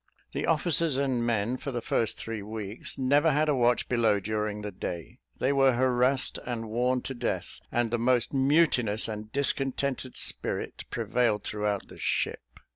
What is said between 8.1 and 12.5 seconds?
mutinous and discontented spirit prevailed throughout the ship.